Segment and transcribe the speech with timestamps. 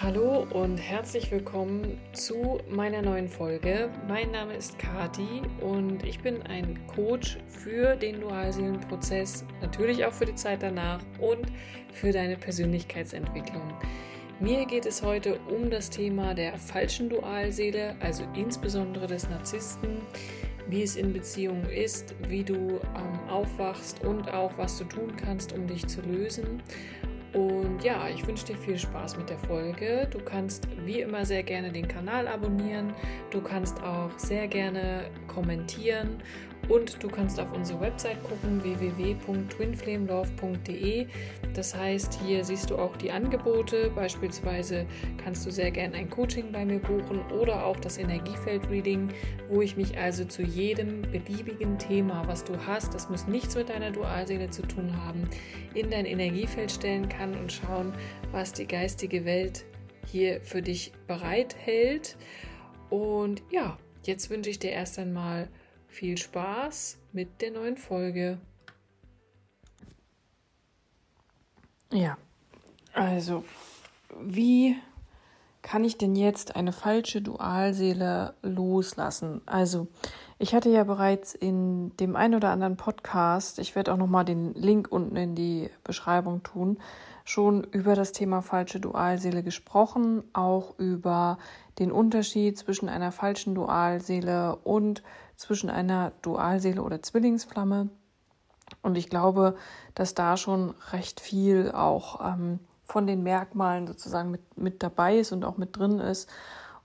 [0.00, 3.90] Hallo und herzlich willkommen zu meiner neuen Folge.
[4.08, 10.24] Mein Name ist Kati und ich bin ein Coach für den Dualseelenprozess, natürlich auch für
[10.24, 11.46] die Zeit danach und
[11.92, 13.74] für deine Persönlichkeitsentwicklung.
[14.40, 20.00] Mir geht es heute um das Thema der falschen Dualseele, also insbesondere des Narzissten,
[20.68, 25.52] wie es in Beziehungen ist, wie du ähm, aufwachst und auch was du tun kannst,
[25.52, 26.62] um dich zu lösen.
[27.34, 30.06] Und ja, ich wünsche dir viel Spaß mit der Folge.
[30.10, 32.94] Du kannst wie immer sehr gerne den Kanal abonnieren.
[33.30, 36.22] Du kannst auch sehr gerne kommentieren
[36.68, 41.08] und du kannst auf unsere Website gucken, www.twinflamelove.de.
[41.54, 43.90] Das heißt, hier siehst du auch die Angebote.
[43.94, 44.86] Beispielsweise
[45.22, 49.08] kannst du sehr gerne ein Coaching bei mir buchen oder auch das Energiefeld-Reading,
[49.48, 53.68] wo ich mich also zu jedem beliebigen Thema, was du hast, das muss nichts mit
[53.68, 55.28] deiner Dualseele zu tun haben,
[55.74, 57.92] in dein Energiefeld stellen kann und schauen,
[58.30, 59.64] was die geistige Welt
[60.06, 62.16] hier für dich bereithält.
[62.90, 65.48] Und ja, jetzt wünsche ich dir erst einmal
[65.92, 68.38] viel Spaß mit der neuen Folge.
[71.92, 72.16] Ja,
[72.94, 73.44] also,
[74.20, 74.76] wie
[75.60, 79.42] kann ich denn jetzt eine falsche Dualseele loslassen?
[79.46, 79.88] Also,
[80.38, 84.54] ich hatte ja bereits in dem einen oder anderen Podcast, ich werde auch nochmal den
[84.54, 86.78] Link unten in die Beschreibung tun,
[87.24, 91.38] schon über das Thema falsche Dualseele gesprochen, auch über
[91.78, 95.02] den Unterschied zwischen einer falschen Dualseele und
[95.36, 97.88] zwischen einer Dualseele oder Zwillingsflamme.
[98.82, 99.56] Und ich glaube,
[99.94, 105.32] dass da schon recht viel auch ähm, von den Merkmalen sozusagen mit, mit dabei ist
[105.32, 106.28] und auch mit drin ist.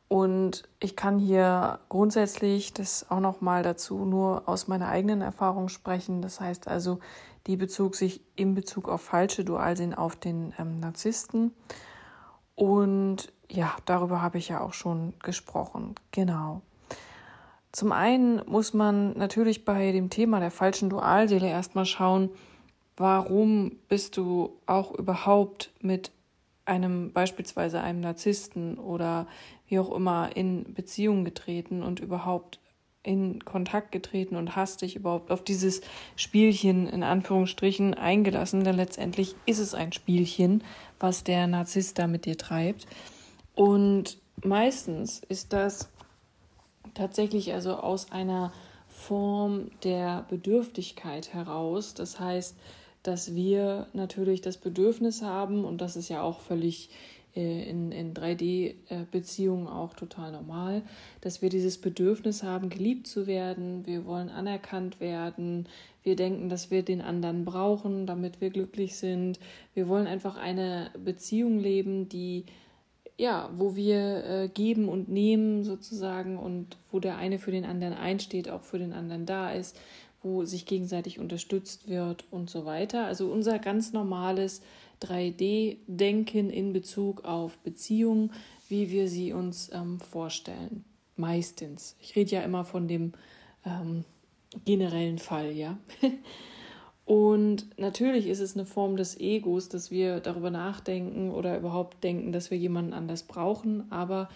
[0.09, 5.67] Und ich kann hier grundsätzlich das auch noch mal dazu nur aus meiner eigenen Erfahrung
[5.67, 6.21] sprechen.
[6.21, 6.99] Das heißt also,
[7.47, 11.53] die bezog sich in Bezug auf falsche Dualseelen auf den ähm, Narzissten.
[12.55, 15.95] Und ja, darüber habe ich ja auch schon gesprochen.
[16.11, 16.61] Genau.
[17.71, 22.29] Zum einen muss man natürlich bei dem Thema der falschen Dualseele erstmal schauen,
[22.97, 26.11] warum bist du auch überhaupt mit
[26.65, 29.27] einem beispielsweise einem Narzissten oder
[29.67, 32.59] wie auch immer in Beziehung getreten und überhaupt
[33.03, 35.81] in Kontakt getreten und hast dich überhaupt auf dieses
[36.15, 40.63] Spielchen in Anführungsstrichen eingelassen, denn letztendlich ist es ein Spielchen,
[40.99, 42.85] was der Narzisst da mit dir treibt.
[43.55, 45.89] Und meistens ist das
[46.93, 48.51] tatsächlich also aus einer
[48.87, 51.93] Form der Bedürftigkeit heraus.
[51.93, 52.57] Das heißt,
[53.03, 56.89] dass wir natürlich das Bedürfnis haben, und das ist ja auch völlig
[57.37, 60.81] in, in 3D-Beziehungen auch total normal,
[61.21, 63.85] dass wir dieses Bedürfnis haben, geliebt zu werden.
[63.85, 65.67] Wir wollen anerkannt werden.
[66.03, 69.39] Wir denken, dass wir den anderen brauchen, damit wir glücklich sind.
[69.73, 72.45] Wir wollen einfach eine Beziehung leben, die
[73.19, 77.95] ja, wo wir äh, geben und nehmen sozusagen und wo der eine für den anderen
[77.95, 79.75] einsteht, auch für den anderen da ist,
[80.27, 83.05] wo sich gegenseitig unterstützt wird und so weiter.
[83.05, 84.61] Also unser ganz normales
[85.01, 88.31] 3D-Denken in Bezug auf Beziehungen,
[88.67, 90.83] wie wir sie uns ähm, vorstellen.
[91.15, 91.95] Meistens.
[92.01, 93.13] Ich rede ja immer von dem
[93.65, 94.03] ähm,
[94.65, 95.77] generellen Fall, ja.
[97.05, 102.33] Und natürlich ist es eine Form des Egos, dass wir darüber nachdenken oder überhaupt denken,
[102.33, 103.89] dass wir jemanden anders brauchen.
[103.89, 104.27] Aber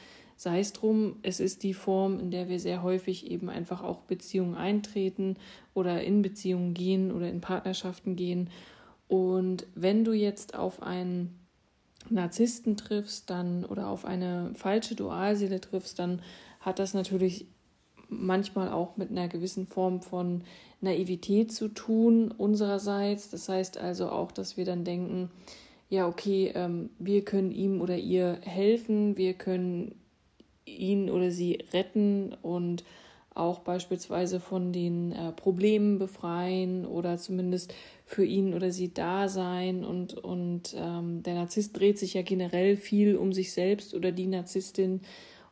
[0.42, 4.00] sei es drum, es ist die Form, in der wir sehr häufig eben einfach auch
[4.00, 5.38] Beziehungen eintreten
[5.76, 8.50] oder in Beziehungen gehen oder in Partnerschaften gehen.
[9.08, 11.40] Und wenn du jetzt auf einen
[12.10, 16.24] Narzissten triffst, dann oder auf eine falsche Dualseele triffst, dann
[16.60, 17.46] hat das natürlich
[18.10, 20.42] manchmal auch mit einer gewissen Form von
[20.82, 23.30] Naivität zu tun unsererseits.
[23.30, 25.30] Das heißt also auch, dass wir dann denken,
[25.88, 29.94] ja, okay, ähm, wir können ihm oder ihr helfen, wir können
[30.66, 32.84] ihn oder sie retten und
[33.34, 37.74] auch beispielsweise von den äh, Problemen befreien oder zumindest
[38.06, 39.86] für ihn oder sie da sein.
[39.86, 44.28] Und, und ähm, der Narzisst dreht sich ja generell viel um sich selbst oder die
[44.28, 45.02] Narzisstin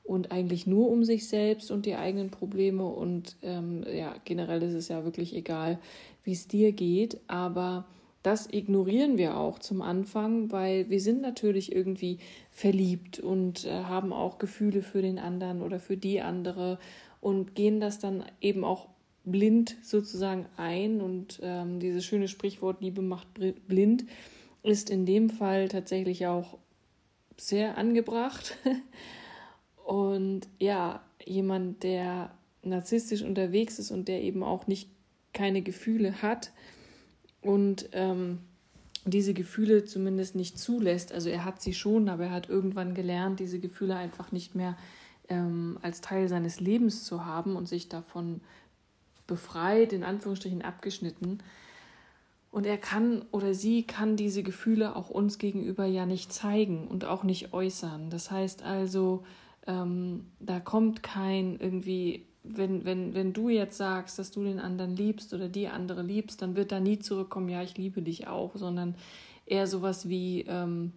[0.03, 2.85] und eigentlich nur um sich selbst und die eigenen Probleme.
[2.85, 5.79] Und ähm, ja, generell ist es ja wirklich egal,
[6.23, 7.21] wie es dir geht.
[7.27, 7.85] Aber
[8.23, 12.19] das ignorieren wir auch zum Anfang, weil wir sind natürlich irgendwie
[12.51, 16.79] verliebt und äh, haben auch Gefühle für den anderen oder für die andere
[17.21, 18.87] und gehen das dann eben auch
[19.23, 21.01] blind sozusagen ein.
[21.01, 23.27] Und ähm, dieses schöne Sprichwort Liebe macht
[23.67, 24.05] blind
[24.63, 26.57] ist in dem Fall tatsächlich auch
[27.37, 28.57] sehr angebracht.
[29.85, 32.31] Und ja, jemand, der
[32.61, 34.87] narzisstisch unterwegs ist und der eben auch nicht
[35.33, 36.51] keine Gefühle hat
[37.41, 38.39] und ähm,
[39.05, 41.13] diese Gefühle zumindest nicht zulässt.
[41.13, 44.77] Also er hat sie schon, aber er hat irgendwann gelernt, diese Gefühle einfach nicht mehr
[45.29, 48.41] ähm, als Teil seines Lebens zu haben und sich davon
[49.27, 51.39] befreit, in Anführungsstrichen abgeschnitten.
[52.51, 57.05] Und er kann oder sie kann diese Gefühle auch uns gegenüber ja nicht zeigen und
[57.05, 58.09] auch nicht äußern.
[58.09, 59.23] Das heißt also,
[59.67, 64.95] ähm, da kommt kein irgendwie, wenn, wenn, wenn du jetzt sagst, dass du den anderen
[64.95, 68.55] liebst oder die andere liebst, dann wird da nie zurückkommen, ja, ich liebe dich auch,
[68.55, 68.95] sondern
[69.45, 70.93] eher sowas wie, ähm,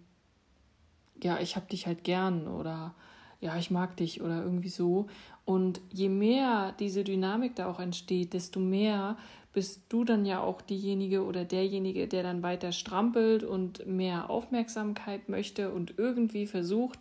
[1.21, 2.93] ja, ich hab dich halt gern oder
[3.41, 5.07] ja, ich mag dich oder irgendwie so.
[5.43, 9.17] Und je mehr diese Dynamik da auch entsteht, desto mehr
[9.51, 15.27] bist du dann ja auch diejenige oder derjenige, der dann weiter strampelt und mehr Aufmerksamkeit
[15.27, 16.99] möchte und irgendwie versucht,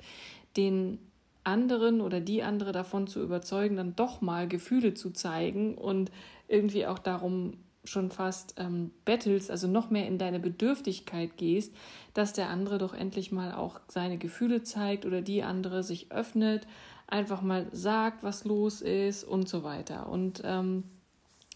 [0.56, 0.98] den
[1.44, 6.10] anderen oder die andere davon zu überzeugen, dann doch mal Gefühle zu zeigen und
[6.48, 7.54] irgendwie auch darum
[7.84, 11.74] schon fast ähm, bettelst, also noch mehr in deine Bedürftigkeit gehst,
[12.14, 16.66] dass der andere doch endlich mal auch seine Gefühle zeigt oder die andere sich öffnet,
[17.08, 20.08] einfach mal sagt, was los ist und so weiter.
[20.08, 20.84] Und ähm,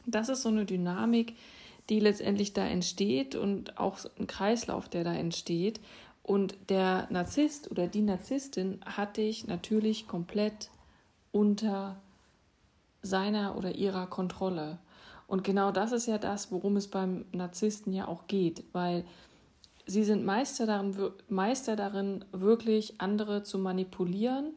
[0.05, 1.35] das ist so eine Dynamik,
[1.89, 5.81] die letztendlich da entsteht und auch ein Kreislauf, der da entsteht.
[6.27, 10.71] Und der Narzisst oder die Narzisstin hat dich natürlich komplett
[11.31, 11.95] unter
[13.01, 14.79] seiner oder ihrer Kontrolle.
[15.29, 19.05] Und genau das ist ja das, worum es beim Narzissten ja auch geht, weil
[19.87, 20.97] sie sind Meister darin,
[21.29, 24.53] Meister darin, wirklich andere zu manipulieren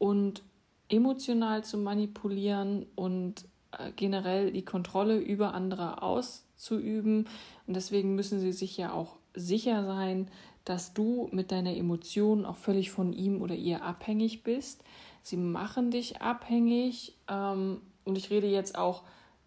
[0.00, 0.42] und
[0.88, 3.44] emotional zu manipulieren und
[3.78, 7.28] äh, generell die Kontrolle über andere auszuüben.
[7.68, 10.28] Und deswegen müssen sie sich ja auch sicher sein,
[10.64, 14.84] dass du mit deiner Emotion auch völlig von ihm oder ihr abhängig bist.
[15.22, 17.16] Sie machen dich abhängig.
[17.28, 19.02] Ähm, und ich rede jetzt auch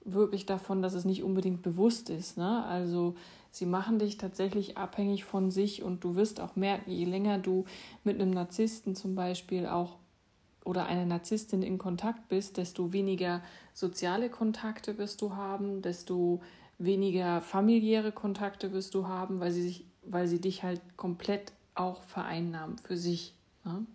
[0.06, 2.38] wirklich davon, dass es nicht unbedingt bewusst ist.
[2.38, 2.63] Ne?
[2.65, 3.15] Also
[3.51, 7.65] sie machen dich tatsächlich abhängig von sich und du wirst auch merken, je länger du
[8.03, 9.97] mit einem Narzissten zum Beispiel auch
[10.63, 13.41] oder einer Narzisstin in Kontakt bist, desto weniger
[13.73, 16.41] soziale Kontakte wirst du haben, desto
[16.77, 22.03] weniger familiäre Kontakte wirst du haben, weil sie sich, weil sie dich halt komplett auch
[22.03, 23.33] vereinnahmen für sich.
[23.63, 23.85] Ne?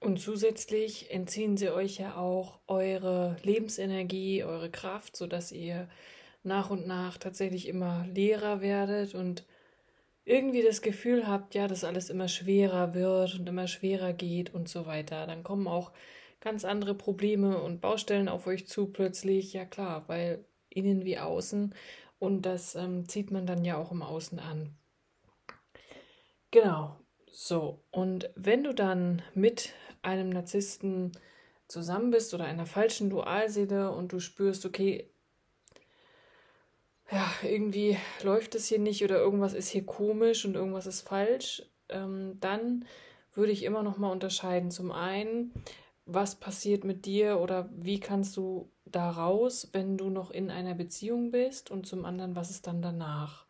[0.00, 5.88] Und zusätzlich entziehen sie euch ja auch eure Lebensenergie, eure Kraft, sodass ihr
[6.42, 9.44] nach und nach tatsächlich immer leerer werdet und
[10.24, 14.68] irgendwie das Gefühl habt, ja, dass alles immer schwerer wird und immer schwerer geht und
[14.68, 15.26] so weiter.
[15.26, 15.92] Dann kommen auch
[16.40, 19.52] ganz andere Probleme und Baustellen auf euch zu plötzlich.
[19.52, 21.74] Ja klar, weil innen wie außen
[22.18, 24.76] und das ähm, zieht man dann ja auch im Außen an.
[26.52, 26.96] Genau,
[27.30, 27.80] so.
[27.90, 29.72] Und wenn du dann mit
[30.02, 31.12] einem Narzissten
[31.66, 35.08] zusammen bist oder einer falschen Dualseele und du spürst, okay,
[37.10, 41.62] ja, irgendwie läuft es hier nicht oder irgendwas ist hier komisch und irgendwas ist falsch,
[41.88, 42.84] ähm, dann
[43.32, 44.70] würde ich immer noch mal unterscheiden.
[44.70, 45.52] Zum einen,
[46.04, 50.74] was passiert mit dir oder wie kannst du da raus, wenn du noch in einer
[50.74, 53.46] Beziehung bist und zum anderen, was ist dann danach?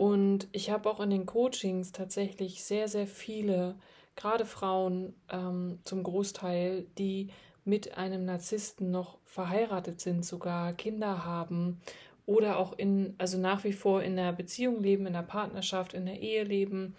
[0.00, 3.74] Und ich habe auch in den Coachings tatsächlich sehr, sehr viele
[4.16, 7.28] gerade Frauen ähm, zum Großteil, die
[7.66, 11.82] mit einem Narzissten noch verheiratet sind, sogar Kinder haben
[12.24, 16.06] oder auch in, also nach wie vor in einer Beziehung leben, in einer Partnerschaft, in
[16.06, 16.96] der Ehe leben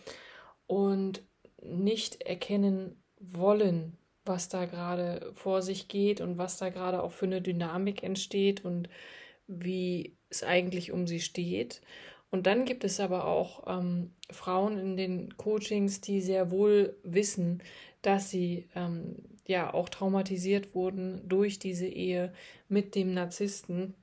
[0.68, 1.24] und
[1.60, 7.26] nicht erkennen wollen, was da gerade vor sich geht und was da gerade auch für
[7.26, 8.90] eine Dynamik entsteht und
[9.48, 11.82] wie es eigentlich um sie steht.
[12.32, 17.62] Und dann gibt es aber auch ähm, Frauen in den Coachings, die sehr wohl wissen,
[18.02, 22.34] dass sie ähm, ja auch traumatisiert wurden durch diese Ehe
[22.70, 23.94] mit dem Narzissten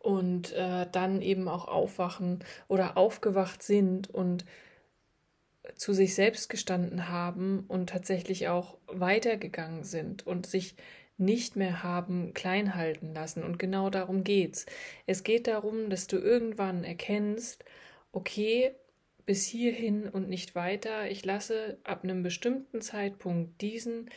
[0.00, 2.38] und äh, dann eben auch aufwachen
[2.68, 4.44] oder aufgewacht sind und
[5.74, 10.74] zu sich selbst gestanden haben und tatsächlich auch weitergegangen sind und sich
[11.20, 13.42] nicht mehr haben klein halten lassen.
[13.42, 14.66] Und genau darum geht's.
[15.06, 17.64] Es geht darum, dass du irgendwann erkennst,
[18.12, 18.72] okay,
[19.26, 21.10] bis hierhin und nicht weiter.
[21.10, 24.10] Ich lasse ab einem bestimmten Zeitpunkt diesen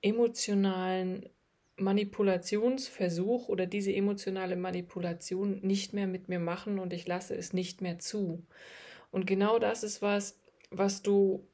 [0.00, 1.28] emotionalen
[1.76, 7.82] Manipulationsversuch oder diese emotionale Manipulation nicht mehr mit mir machen und ich lasse es nicht
[7.82, 8.46] mehr zu.
[9.10, 10.38] Und genau das ist was,
[10.70, 11.46] was du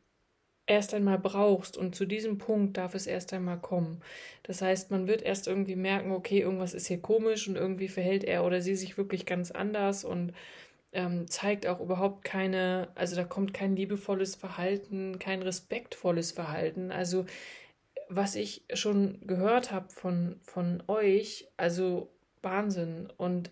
[0.66, 4.00] erst einmal brauchst und zu diesem Punkt darf es erst einmal kommen.
[4.45, 8.25] Das heißt, man wird erst irgendwie merken, okay, irgendwas ist hier komisch und irgendwie verhält
[8.25, 10.33] er oder sie sich wirklich ganz anders und
[10.92, 16.92] ähm, zeigt auch überhaupt keine, also da kommt kein liebevolles Verhalten, kein respektvolles Verhalten.
[16.92, 17.26] Also
[18.09, 22.11] was ich schon gehört habe von, von euch, also
[22.42, 23.09] Wahnsinn.
[23.16, 23.50] Und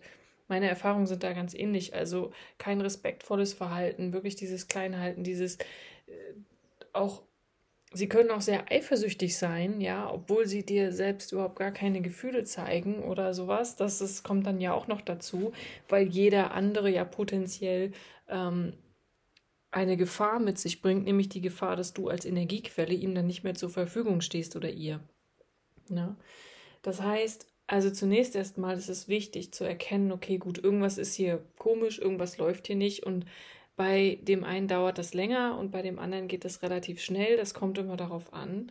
[0.49, 1.95] meine Erfahrungen sind da ganz ähnlich.
[1.95, 5.59] Also kein respektvolles Verhalten, wirklich dieses Kleinhalten, dieses
[6.93, 7.23] auch
[7.93, 12.45] sie können auch sehr eifersüchtig sein, ja, obwohl sie dir selbst überhaupt gar keine Gefühle
[12.45, 13.77] zeigen oder sowas.
[13.77, 15.53] Das ist, kommt dann ja auch noch dazu,
[15.89, 17.93] weil jeder andere ja potenziell
[18.29, 18.75] ähm,
[19.73, 23.45] eine Gefahr mit sich bringt, nämlich die Gefahr, dass du als Energiequelle ihm dann nicht
[23.45, 25.01] mehr zur Verfügung stehst oder ihr.
[25.89, 26.17] Ja?
[26.83, 31.45] Das heißt, also zunächst erstmal ist es wichtig zu erkennen, okay, gut, irgendwas ist hier
[31.57, 33.27] komisch, irgendwas läuft hier nicht und
[33.81, 37.39] bei dem einen dauert das länger und bei dem anderen geht es relativ schnell.
[37.39, 38.71] Das kommt immer darauf an.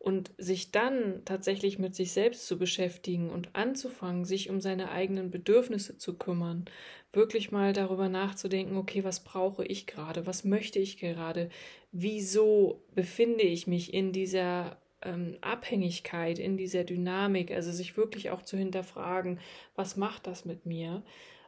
[0.00, 5.30] Und sich dann tatsächlich mit sich selbst zu beschäftigen und anzufangen, sich um seine eigenen
[5.30, 6.64] Bedürfnisse zu kümmern,
[7.12, 11.50] wirklich mal darüber nachzudenken, okay, was brauche ich gerade, was möchte ich gerade,
[11.92, 18.42] wieso befinde ich mich in dieser ähm, Abhängigkeit, in dieser Dynamik, also sich wirklich auch
[18.42, 19.38] zu hinterfragen,
[19.76, 21.04] was macht das mit mir?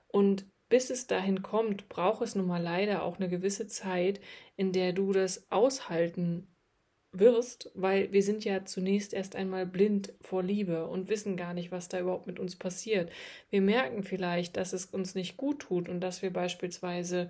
[0.07, 4.21] Und bis es dahin kommt, braucht es nun mal leider auch eine gewisse Zeit,
[4.57, 6.47] in der du das aushalten
[7.13, 11.73] wirst, weil wir sind ja zunächst erst einmal blind vor Liebe und wissen gar nicht,
[11.73, 13.11] was da überhaupt mit uns passiert.
[13.51, 17.29] Wir merken vielleicht, dass es uns nicht gut tut und dass wir beispielsweise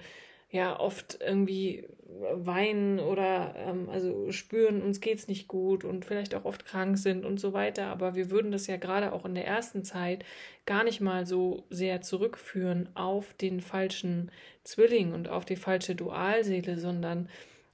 [0.50, 1.86] ja oft irgendwie
[2.34, 7.24] weinen oder ähm, also spüren, uns geht's nicht gut und vielleicht auch oft krank sind
[7.24, 7.86] und so weiter.
[7.86, 10.24] Aber wir würden das ja gerade auch in der ersten Zeit
[10.66, 14.30] gar nicht mal so sehr zurückführen auf den falschen
[14.64, 17.28] Zwilling und auf die falsche Dualseele, sondern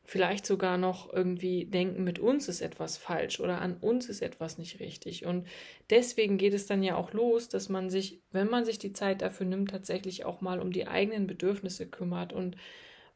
[0.06, 4.56] vielleicht sogar noch irgendwie denken, mit uns ist etwas falsch oder an uns ist etwas
[4.56, 5.26] nicht richtig.
[5.26, 5.46] Und
[5.90, 9.20] deswegen geht es dann ja auch los, dass man sich, wenn man sich die Zeit
[9.20, 12.56] dafür nimmt, tatsächlich auch mal um die eigenen Bedürfnisse kümmert und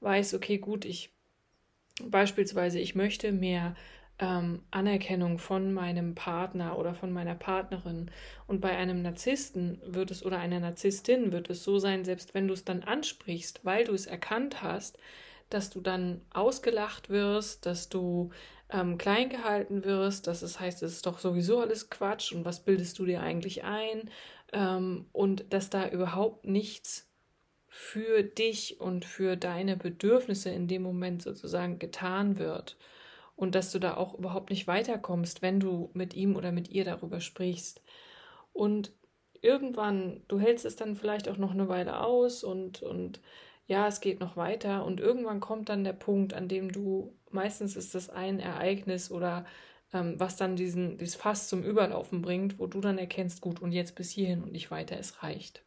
[0.00, 1.11] weiß, okay, gut, ich
[2.02, 3.76] beispielsweise, ich möchte mehr
[4.18, 8.11] ähm, Anerkennung von meinem Partner oder von meiner Partnerin.
[8.49, 12.49] Und bei einem Narzissten wird es oder einer Narzisstin wird es so sein, selbst wenn
[12.49, 14.99] du es dann ansprichst, weil du es erkannt hast,
[15.50, 18.30] dass du dann ausgelacht wirst, dass du
[18.71, 22.64] ähm, klein gehalten wirst, dass es heißt, es ist doch sowieso alles Quatsch und was
[22.64, 24.11] bildest du dir eigentlich ein
[24.52, 27.09] ähm, und dass da überhaupt nichts
[27.66, 32.76] für dich und für deine Bedürfnisse in dem Moment sozusagen getan wird
[33.37, 36.85] und dass du da auch überhaupt nicht weiterkommst, wenn du mit ihm oder mit ihr
[36.85, 37.80] darüber sprichst.
[38.52, 38.92] Und
[39.40, 43.21] irgendwann, du hältst es dann vielleicht auch noch eine Weile aus und, und
[43.70, 47.76] ja, es geht noch weiter und irgendwann kommt dann der Punkt, an dem du, meistens
[47.76, 49.46] ist das ein Ereignis oder
[49.92, 53.70] ähm, was dann diesen, dieses Fass zum Überlaufen bringt, wo du dann erkennst, gut, und
[53.70, 55.62] jetzt bis hierhin und nicht weiter, es reicht.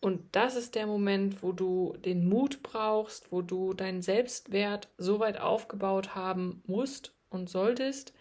[0.00, 5.18] Und das ist der Moment, wo du den Mut brauchst, wo du deinen Selbstwert so
[5.18, 8.12] weit aufgebaut haben musst und solltest,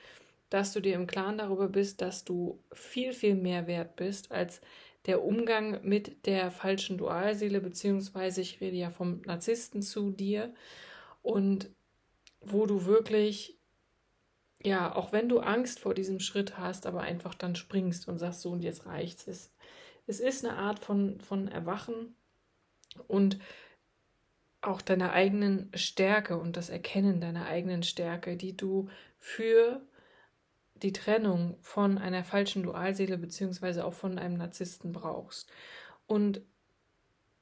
[0.49, 4.61] dass du dir im Klaren darüber bist, dass du viel, viel mehr wert bist als
[5.05, 10.53] der Umgang mit der falschen Dualseele, beziehungsweise ich rede ja vom Narzissten zu dir
[11.21, 11.69] und
[12.41, 13.57] wo du wirklich,
[14.63, 18.41] ja, auch wenn du Angst vor diesem Schritt hast, aber einfach dann springst und sagst,
[18.41, 19.27] so und jetzt reicht's.
[19.27, 19.51] Es,
[20.07, 22.15] es ist eine Art von, von Erwachen
[23.07, 23.39] und
[24.61, 29.81] auch deiner eigenen Stärke und das Erkennen deiner eigenen Stärke, die du für
[30.81, 35.49] die Trennung von einer falschen Dualseele beziehungsweise auch von einem Narzissten brauchst.
[36.07, 36.41] Und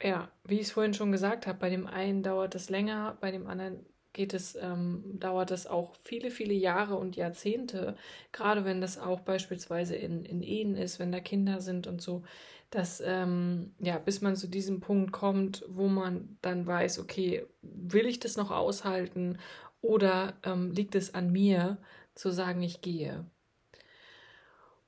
[0.02, 3.32] ja, wie ich es vorhin schon gesagt habe, bei dem einen dauert es länger, bei
[3.32, 7.96] dem anderen geht es, ähm, dauert es auch viele, viele Jahre und Jahrzehnte,
[8.32, 12.24] gerade wenn das auch beispielsweise in, in Ehen ist, wenn da Kinder sind und so,
[12.70, 18.06] dass, ähm, ja, bis man zu diesem Punkt kommt, wo man dann weiß, okay, will
[18.06, 19.38] ich das noch aushalten
[19.82, 21.78] oder ähm, liegt es an mir,
[22.20, 23.26] zu sagen, ich gehe.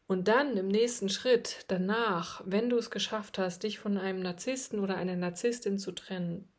[0.08, 4.80] Und dann im nächsten Schritt, danach, wenn du es geschafft hast, dich von einem Narzissten
[4.80, 6.50] oder einer Narzisstin zu trennen,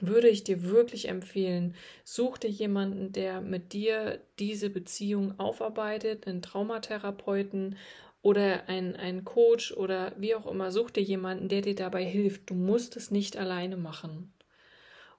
[0.00, 6.42] würde ich dir wirklich empfehlen, such dir jemanden, der mit dir diese Beziehung aufarbeitet, einen
[6.42, 7.76] Traumatherapeuten
[8.22, 10.70] oder einen, einen Coach oder wie auch immer.
[10.70, 12.50] Such dir jemanden, der dir dabei hilft.
[12.50, 14.32] Du musst es nicht alleine machen.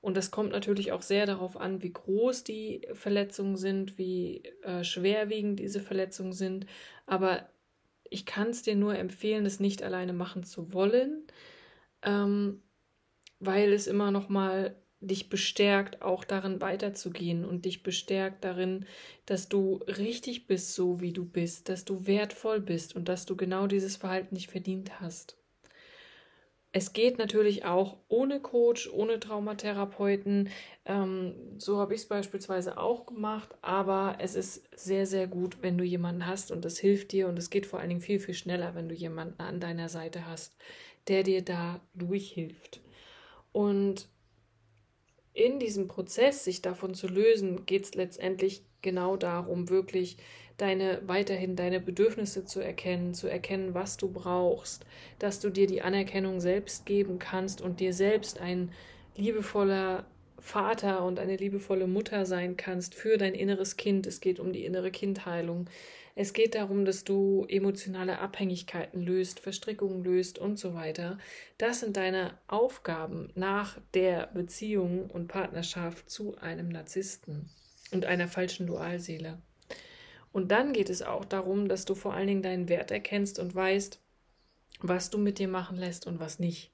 [0.08, 4.86] Und das kommt natürlich auch sehr darauf an, wie groß die Verletzungen sind, wie äh,
[4.86, 6.66] schwerwiegend diese Verletzungen sind.
[7.06, 7.50] Aber
[8.10, 11.24] ich kann es dir nur empfehlen, es nicht alleine machen zu wollen,
[12.04, 12.62] ähm,
[13.42, 18.86] weil es immer noch mal dich bestärkt, auch darin weiterzugehen und dich bestärkt darin,
[19.26, 23.36] dass du richtig bist, so wie du bist, dass du wertvoll bist und dass du
[23.36, 25.36] genau dieses Verhalten nicht verdient hast.
[26.74, 30.50] Es geht natürlich auch ohne Coach, ohne Traumatherapeuten.
[30.86, 33.56] Ähm, so habe ich es beispielsweise auch gemacht.
[33.62, 37.28] Aber es ist sehr, sehr gut, wenn du jemanden hast und das hilft dir.
[37.28, 40.28] Und es geht vor allen Dingen viel, viel schneller, wenn du jemanden an deiner Seite
[40.28, 40.58] hast,
[41.08, 42.82] der dir da durchhilft.
[43.54, 44.10] Und
[45.34, 50.18] in diesem Prozess, sich davon zu lösen, geht es letztendlich genau darum, wirklich
[50.58, 54.86] deine weiterhin deine Bedürfnisse zu erkennen, zu erkennen, was du brauchst,
[55.20, 58.72] dass du dir die Anerkennung selbst geben kannst und dir selbst ein
[59.16, 60.06] liebevoller
[60.40, 64.08] Vater und eine liebevolle Mutter sein kannst für dein inneres Kind.
[64.08, 65.70] Es geht um die innere Kindheilung.
[66.16, 71.20] Es geht darum, dass du emotionale Abhängigkeiten löst, Verstrickungen löst und so weiter.
[71.60, 77.50] Das sind deine Aufgaben nach der Beziehung und Partnerschaft zu einem Narzissten
[77.92, 79.38] und einer falschen Dualseele.
[80.32, 83.56] Und dann geht es auch darum, dass du vor allen Dingen deinen Wert erkennst und
[83.56, 84.00] weißt,
[84.82, 86.72] was du mit dir machen lässt und was nicht.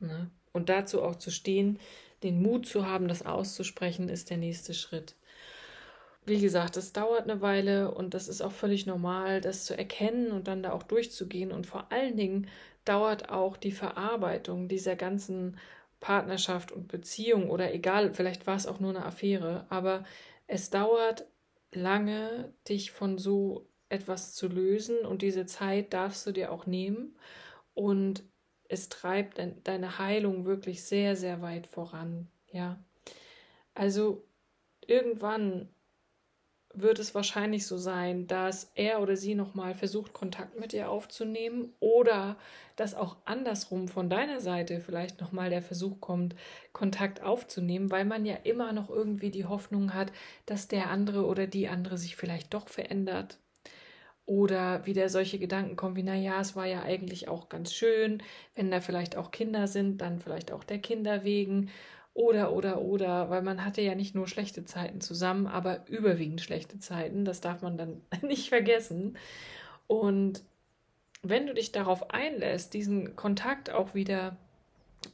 [0.00, 0.30] Ne?
[0.52, 1.78] Und dazu auch zu stehen,
[2.22, 5.16] den Mut zu haben, das auszusprechen, ist der nächste Schritt.
[6.24, 10.30] Wie gesagt, das dauert eine Weile und das ist auch völlig normal, das zu erkennen
[10.30, 11.50] und dann da auch durchzugehen.
[11.50, 12.48] Und vor allen Dingen
[12.84, 15.56] dauert auch die Verarbeitung dieser ganzen
[16.02, 20.04] Partnerschaft und Beziehung oder egal, vielleicht war es auch nur eine Affäre, aber
[20.46, 21.24] es dauert
[21.72, 27.16] lange, dich von so etwas zu lösen und diese Zeit darfst du dir auch nehmen
[27.74, 28.24] und
[28.68, 32.82] es treibt deine Heilung wirklich sehr, sehr weit voran, ja.
[33.74, 34.26] Also
[34.86, 35.68] irgendwann
[36.74, 41.72] wird es wahrscheinlich so sein, dass er oder sie nochmal versucht, Kontakt mit dir aufzunehmen
[41.80, 42.36] oder
[42.76, 46.34] dass auch andersrum von deiner Seite vielleicht nochmal der Versuch kommt,
[46.72, 50.12] Kontakt aufzunehmen, weil man ja immer noch irgendwie die Hoffnung hat,
[50.46, 53.38] dass der andere oder die andere sich vielleicht doch verändert.
[54.24, 58.22] Oder wieder solche Gedanken kommen wie, naja, es war ja eigentlich auch ganz schön,
[58.54, 61.70] wenn da vielleicht auch Kinder sind, dann vielleicht auch der Kinder wegen.
[62.14, 66.78] Oder, oder, oder, weil man hatte ja nicht nur schlechte Zeiten zusammen, aber überwiegend schlechte
[66.78, 67.24] Zeiten.
[67.24, 69.16] Das darf man dann nicht vergessen.
[69.86, 70.42] Und
[71.22, 74.36] wenn du dich darauf einlässt, diesen Kontakt auch wieder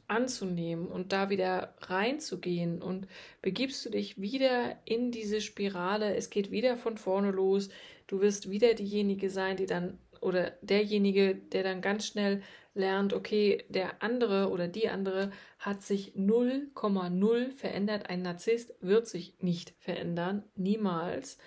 [0.07, 3.07] anzunehmen und da wieder reinzugehen und
[3.41, 7.69] begibst du dich wieder in diese Spirale, es geht wieder von vorne los,
[8.07, 12.41] du wirst wieder diejenige sein, die dann oder derjenige, der dann ganz schnell
[12.79, 18.09] lernt, okay, der andere oder die andere hat sich 0,0 verändert.
[18.09, 21.37] Ein Narzisst wird sich nicht verändern, niemals.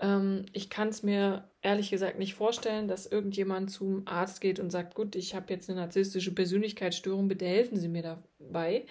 [0.00, 4.70] Ähm, ich kann es mir ehrlich gesagt nicht vorstellen, dass irgendjemand zum Arzt geht und
[4.70, 8.86] sagt, gut, ich habe jetzt eine narzisstische Persönlichkeitsstörung, bitte helfen Sie mir dabei.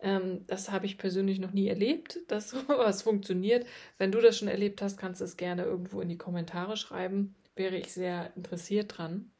[0.00, 3.66] Ähm, das habe ich persönlich noch nie erlebt, dass sowas funktioniert.
[3.98, 7.34] Wenn du das schon erlebt hast, kannst du es gerne irgendwo in die Kommentare schreiben.
[7.56, 9.30] Wäre ich sehr interessiert dran.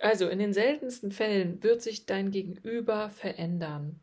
[0.00, 4.00] Also in den seltensten Fällen wird sich dein Gegenüber verändern.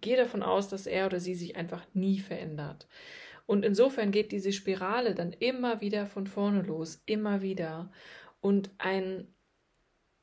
[0.00, 2.88] Geh davon aus, dass er oder sie sich einfach nie verändert.
[3.46, 7.90] Und insofern geht diese Spirale dann immer wieder von vorne los, immer wieder.
[8.40, 9.26] Und ein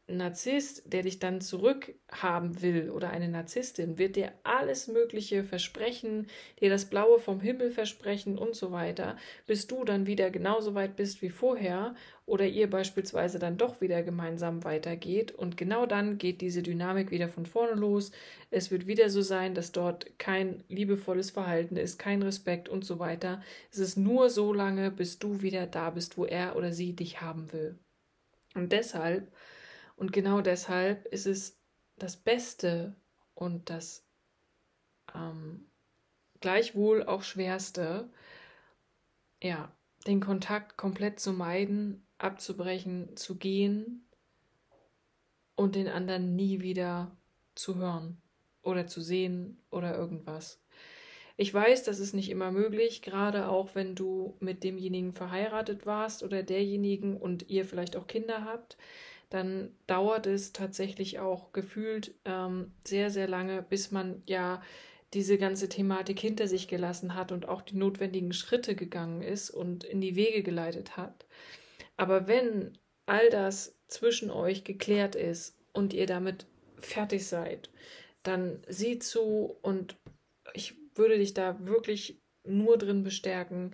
[0.10, 6.28] Narzisst, der dich dann zurückhaben will oder eine Narzisstin, wird dir alles Mögliche versprechen,
[6.62, 9.18] dir das Blaue vom Himmel versprechen und so weiter,
[9.48, 11.94] bis du dann wieder genauso weit bist wie vorher
[12.26, 15.34] oder ihr beispielsweise dann doch wieder gemeinsam weitergeht.
[15.34, 18.12] Und genau dann geht diese Dynamik wieder von vorne los.
[18.50, 23.00] Es wird wieder so sein, dass dort kein liebevolles Verhalten ist, kein Respekt und so
[23.00, 23.42] weiter.
[23.74, 27.20] Es ist nur so lange, bis du wieder da bist, wo er oder sie dich
[27.20, 27.78] haben will.
[28.56, 29.32] Und deshalb
[29.98, 31.60] und genau deshalb ist es
[31.98, 32.96] das Beste
[33.34, 34.06] und das
[35.14, 35.66] ähm,
[36.40, 38.10] gleichwohl auch Schwerste,
[39.42, 39.72] ja,
[40.06, 44.08] den Kontakt komplett zu meiden, abzubrechen, zu gehen
[45.56, 47.12] und den anderen nie wieder
[47.56, 48.22] zu hören
[48.62, 50.62] oder zu sehen oder irgendwas.
[51.38, 56.24] Ich weiß, das ist nicht immer möglich, gerade auch wenn du mit demjenigen verheiratet warst
[56.24, 58.78] oder derjenigen und ihr vielleicht auch Kinder habt
[59.30, 64.62] dann dauert es tatsächlich auch gefühlt ähm, sehr, sehr lange, bis man ja
[65.14, 69.84] diese ganze Thematik hinter sich gelassen hat und auch die notwendigen Schritte gegangen ist und
[69.84, 71.26] in die Wege geleitet hat.
[71.96, 76.46] Aber wenn all das zwischen euch geklärt ist und ihr damit
[76.78, 77.70] fertig seid,
[78.24, 79.98] dann sieh zu und
[80.54, 83.72] ich würde dich da wirklich nur drin bestärken,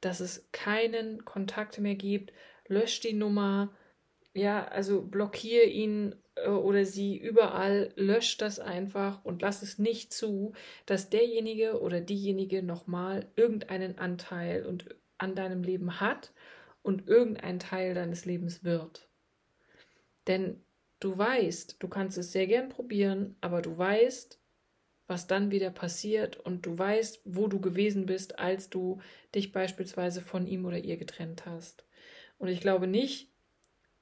[0.00, 2.32] dass es keinen Kontakt mehr gibt.
[2.68, 3.74] Lösch die Nummer,
[4.34, 10.12] ja, also blockiere ihn äh, oder sie überall, lösch das einfach und lass es nicht
[10.12, 10.52] zu,
[10.86, 16.32] dass derjenige oder diejenige nochmal irgendeinen Anteil und an deinem Leben hat
[16.82, 19.08] und irgendein Teil deines Lebens wird.
[20.26, 20.62] Denn
[21.00, 24.40] du weißt, du kannst es sehr gern probieren, aber du weißt,
[25.06, 29.00] was dann wieder passiert und du weißt, wo du gewesen bist, als du
[29.34, 31.84] dich beispielsweise von ihm oder ihr getrennt hast.
[32.38, 33.33] Und ich glaube nicht,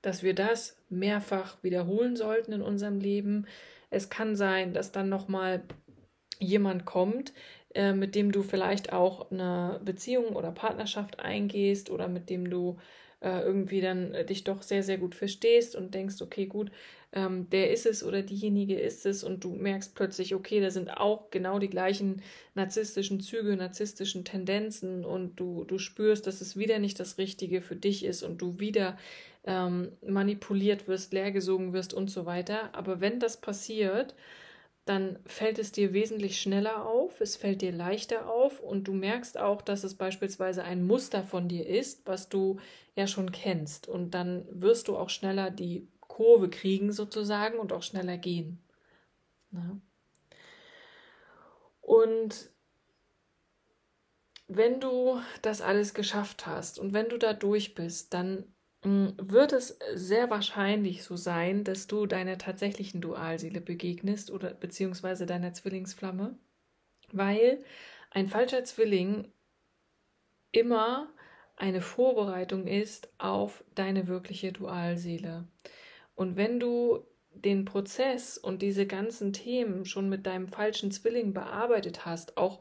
[0.03, 3.47] dass wir das mehrfach wiederholen sollten in unserem Leben.
[3.91, 5.63] Es kann sein, dass dann nochmal
[6.39, 7.33] jemand kommt,
[7.75, 12.79] äh, mit dem du vielleicht auch eine Beziehung oder Partnerschaft eingehst oder mit dem du
[13.21, 16.73] äh, irgendwie dann äh, dich doch sehr, sehr gut verstehst und denkst, okay, gut,
[17.13, 20.91] ähm, der ist es oder diejenige ist es und du merkst plötzlich, okay, da sind
[20.91, 22.23] auch genau die gleichen
[22.55, 27.77] narzisstischen Züge, narzisstischen Tendenzen und du, du spürst, dass es wieder nicht das Richtige für
[27.77, 28.99] dich ist und du wieder
[29.45, 32.75] ähm, manipuliert wirst, leergesogen wirst und so weiter.
[32.75, 34.15] Aber wenn das passiert,
[34.85, 39.39] dann fällt es dir wesentlich schneller auf, es fällt dir leichter auf und du merkst
[39.39, 42.59] auch, dass es beispielsweise ein Muster von dir ist, was du
[42.97, 43.89] ja schon kennst.
[43.89, 48.61] Und dann wirst du auch schneller die Kurve kriegen sozusagen und auch schneller gehen.
[49.51, 49.81] Na?
[51.81, 52.51] Und
[54.49, 58.53] wenn du das alles geschafft hast und wenn du da durch bist, dann
[58.85, 65.53] wird es sehr wahrscheinlich so sein, dass du deiner tatsächlichen Dualseele begegnest oder beziehungsweise deiner
[65.53, 66.37] Zwillingsflamme,
[67.13, 67.65] weil
[68.11, 69.29] ein falscher Zwilling
[70.51, 71.09] immer
[71.57, 75.47] eine Vorbereitung ist auf deine wirkliche Dualseele.
[76.17, 82.05] Und wenn du den Prozess und diese ganzen Themen schon mit deinem falschen Zwilling bearbeitet
[82.05, 82.61] hast, auch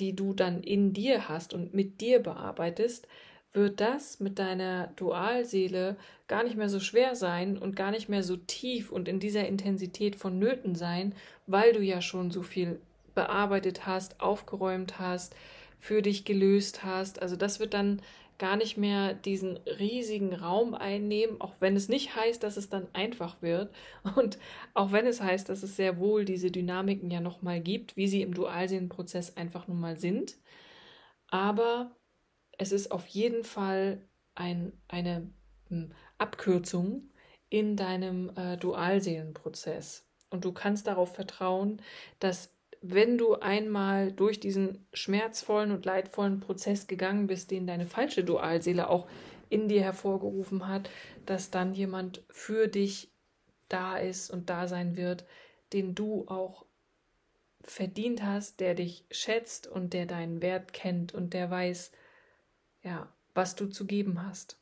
[0.00, 3.06] die du dann in dir hast und mit dir bearbeitest,
[3.52, 5.96] wird das mit deiner Dualseele
[6.28, 9.46] gar nicht mehr so schwer sein und gar nicht mehr so tief und in dieser
[9.48, 11.14] Intensität vonnöten sein,
[11.46, 12.80] weil du ja schon so viel
[13.14, 15.34] bearbeitet hast, aufgeräumt hast,
[15.80, 17.20] für dich gelöst hast.
[17.20, 18.00] Also das wird dann
[18.38, 22.86] gar nicht mehr diesen riesigen Raum einnehmen, auch wenn es nicht heißt, dass es dann
[22.94, 23.70] einfach wird
[24.16, 24.38] und
[24.72, 28.22] auch wenn es heißt, dass es sehr wohl diese Dynamiken ja nochmal gibt, wie sie
[28.22, 30.38] im Dualseelenprozess einfach nun mal sind.
[31.28, 31.90] Aber
[32.60, 35.32] es ist auf jeden Fall ein, eine
[35.68, 37.10] hm, Abkürzung
[37.48, 40.06] in deinem äh, Dualseelenprozess.
[40.28, 41.80] Und du kannst darauf vertrauen,
[42.18, 48.24] dass wenn du einmal durch diesen schmerzvollen und leidvollen Prozess gegangen bist, den deine falsche
[48.24, 49.08] Dualseele auch
[49.48, 50.90] in dir hervorgerufen hat,
[51.24, 53.10] dass dann jemand für dich
[53.70, 55.24] da ist und da sein wird,
[55.72, 56.66] den du auch
[57.62, 61.90] verdient hast, der dich schätzt und der deinen Wert kennt und der weiß,
[62.82, 64.58] ja, was du zu geben hast.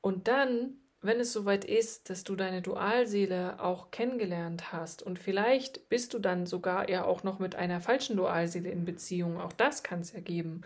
[0.00, 5.88] Und dann, wenn es soweit ist, dass du deine Dualseele auch kennengelernt hast und vielleicht
[5.88, 9.82] bist du dann sogar ja auch noch mit einer falschen Dualseele in Beziehung, auch das
[9.82, 10.62] kann es ja geben,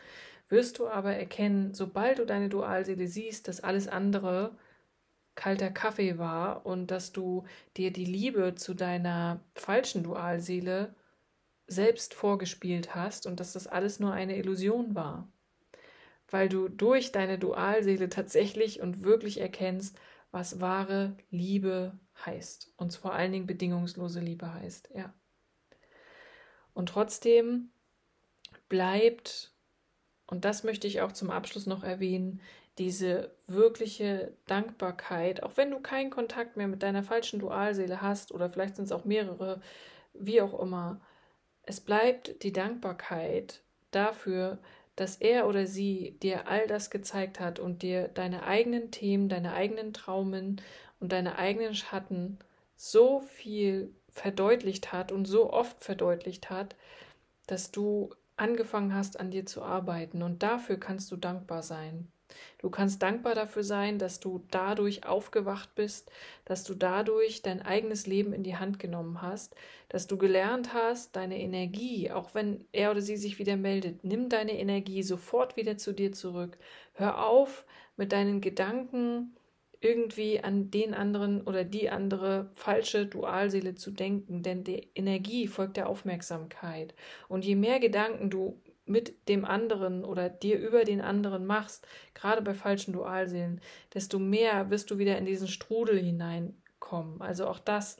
[0.48, 4.56] wirst du aber erkennen, sobald du deine Dualseele siehst, dass alles andere
[5.34, 7.44] kalter Kaffee war und dass du
[7.76, 10.94] dir die Liebe zu deiner falschen Dualseele
[11.66, 15.28] selbst vorgespielt hast und dass das alles nur eine Illusion war
[16.30, 19.96] weil du durch deine Dualseele tatsächlich und wirklich erkennst,
[20.30, 21.92] was wahre Liebe
[22.24, 22.72] heißt.
[22.76, 25.12] Und vor allen Dingen bedingungslose Liebe heißt, ja.
[26.72, 27.70] Und trotzdem
[28.68, 29.52] bleibt,
[30.26, 32.40] und das möchte ich auch zum Abschluss noch erwähnen,
[32.78, 38.50] diese wirkliche Dankbarkeit, auch wenn du keinen Kontakt mehr mit deiner falschen Dualseele hast oder
[38.50, 39.60] vielleicht sind es auch mehrere,
[40.12, 41.00] wie auch immer,
[41.62, 44.58] es bleibt die Dankbarkeit dafür,
[44.96, 49.52] dass er oder sie dir all das gezeigt hat und dir deine eigenen Themen, deine
[49.52, 50.60] eigenen Traumen
[51.00, 52.38] und deine eigenen Schatten
[52.76, 56.76] so viel verdeutlicht hat und so oft verdeutlicht hat,
[57.46, 60.22] dass du angefangen hast, an dir zu arbeiten.
[60.22, 62.08] Und dafür kannst du dankbar sein.
[62.58, 66.10] Du kannst dankbar dafür sein, dass du dadurch aufgewacht bist,
[66.44, 69.54] dass du dadurch dein eigenes Leben in die Hand genommen hast,
[69.88, 74.28] dass du gelernt hast, deine Energie, auch wenn er oder sie sich wieder meldet, nimm
[74.28, 76.58] deine Energie sofort wieder zu dir zurück.
[76.94, 77.64] Hör auf
[77.96, 79.36] mit deinen Gedanken
[79.84, 85.76] irgendwie an den anderen oder die andere falsche Dualseele zu denken, denn die Energie folgt
[85.76, 86.94] der Aufmerksamkeit.
[87.28, 92.42] Und je mehr Gedanken du mit dem anderen oder dir über den anderen machst, gerade
[92.42, 93.60] bei falschen Dualseelen,
[93.94, 97.22] desto mehr wirst du wieder in diesen Strudel hineinkommen.
[97.22, 97.96] Also auch das,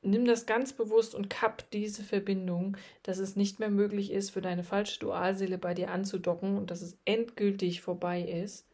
[0.00, 4.40] nimm das ganz bewusst und kapp diese Verbindung, dass es nicht mehr möglich ist, für
[4.40, 8.66] deine falsche Dualseele bei dir anzudocken und dass es endgültig vorbei ist.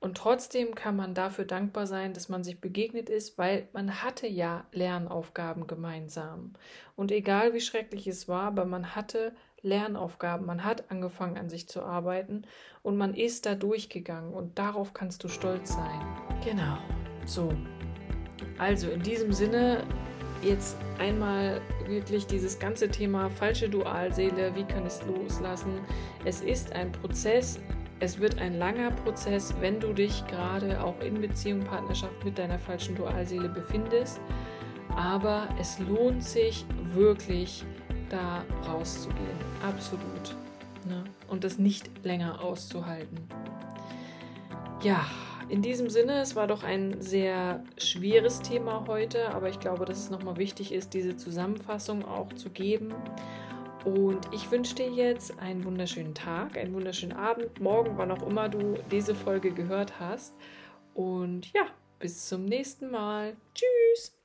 [0.00, 4.26] Und trotzdem kann man dafür dankbar sein, dass man sich begegnet ist, weil man hatte
[4.26, 6.54] ja Lernaufgaben gemeinsam.
[6.96, 11.68] Und egal wie schrecklich es war, aber man hatte Lernaufgaben, man hat angefangen an sich
[11.68, 12.42] zu arbeiten
[12.82, 16.00] und man ist da durchgegangen und darauf kannst du stolz sein.
[16.44, 16.78] Genau,
[17.24, 17.52] so.
[18.58, 19.84] Also in diesem Sinne
[20.42, 25.80] jetzt einmal wirklich dieses ganze Thema falsche Dualseele, wie kann es loslassen?
[26.24, 27.60] Es ist ein Prozess,
[28.02, 32.58] Es wird ein langer Prozess, wenn du dich gerade auch in Beziehung, Partnerschaft mit deiner
[32.58, 34.20] falschen Dualseele befindest.
[34.96, 37.64] Aber es lohnt sich wirklich,
[38.12, 39.38] da rauszugehen.
[39.62, 40.36] Absolut.
[40.86, 41.04] Ne?
[41.28, 43.18] Und das nicht länger auszuhalten.
[44.82, 45.06] Ja,
[45.48, 49.98] in diesem Sinne, es war doch ein sehr schweres Thema heute, aber ich glaube, dass
[49.98, 52.94] es nochmal wichtig ist, diese Zusammenfassung auch zu geben.
[53.84, 58.48] Und ich wünsche dir jetzt einen wunderschönen Tag, einen wunderschönen Abend, morgen, wann auch immer
[58.48, 60.34] du diese Folge gehört hast.
[60.94, 61.66] Und ja,
[61.98, 63.36] bis zum nächsten Mal.
[63.54, 64.21] Tschüss.